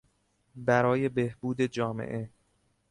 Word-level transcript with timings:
برای 0.55 1.09
بهبود 1.09 1.61
جامعه 1.61 2.29